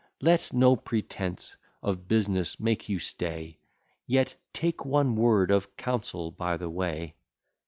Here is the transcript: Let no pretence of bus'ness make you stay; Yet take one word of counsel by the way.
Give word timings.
Let 0.19 0.51
no 0.51 0.75
pretence 0.75 1.57
of 1.83 2.07
bus'ness 2.07 2.59
make 2.59 2.89
you 2.89 2.97
stay; 2.97 3.59
Yet 4.07 4.33
take 4.51 4.83
one 4.83 5.13
word 5.15 5.51
of 5.51 5.77
counsel 5.77 6.31
by 6.31 6.57
the 6.57 6.71
way. 6.71 7.13